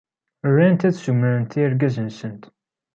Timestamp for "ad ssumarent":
0.87-1.59